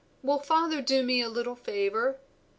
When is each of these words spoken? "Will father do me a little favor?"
"Will 0.23 0.39
father 0.39 0.81
do 0.81 1.03
me 1.03 1.21
a 1.21 1.29
little 1.29 1.53
favor?" 1.53 2.17